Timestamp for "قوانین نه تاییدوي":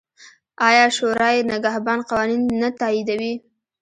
2.09-3.33